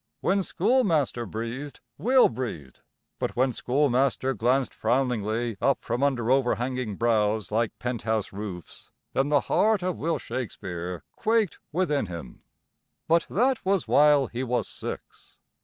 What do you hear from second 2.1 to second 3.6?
breathed, but when